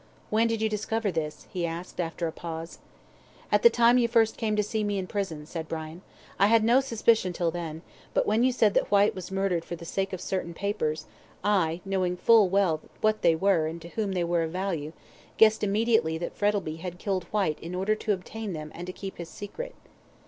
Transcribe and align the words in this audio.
"When 0.31 0.47
did 0.47 0.63
you 0.63 0.67
discover 0.67 1.11
this?" 1.11 1.45
he 1.53 1.63
asked, 1.63 1.99
after 1.99 2.25
a 2.25 2.31
pause. 2.31 2.79
"At 3.51 3.61
the 3.61 3.69
time 3.69 3.99
you 3.99 4.07
first 4.07 4.35
came 4.35 4.55
to 4.55 4.63
see 4.63 4.83
me 4.83 4.97
in 4.97 5.05
prison," 5.05 5.45
said 5.45 5.67
Brian. 5.67 6.01
"I 6.39 6.47
had 6.47 6.63
no 6.63 6.81
suspicion 6.81 7.33
till 7.33 7.51
then; 7.51 7.83
but 8.15 8.25
when 8.25 8.41
you 8.43 8.51
said 8.51 8.73
that 8.73 8.89
Whyte 8.89 9.13
was 9.13 9.29
murdered 9.29 9.63
for 9.63 9.75
the 9.75 9.85
sake 9.85 10.11
of 10.11 10.19
certain 10.19 10.55
papers, 10.55 11.05
I, 11.43 11.81
knowing 11.85 12.17
full 12.17 12.49
well 12.49 12.81
what 13.01 13.21
they 13.21 13.35
were 13.35 13.67
and 13.67 13.79
to 13.83 13.89
whom 13.89 14.13
they 14.13 14.23
were 14.23 14.41
of 14.41 14.49
value 14.51 14.93
guessed 15.37 15.63
immediately 15.63 16.17
that 16.17 16.31
Mark 16.41 16.55
Frettlby 16.55 16.77
had 16.77 16.97
killed 16.97 17.25
Whyte 17.25 17.59
in 17.59 17.75
order 17.75 17.93
to 17.93 18.11
obtain 18.11 18.53
them 18.53 18.71
and 18.73 18.87
to 18.87 18.93
keep 18.93 19.19
his 19.19 19.29
secret." 19.29 19.75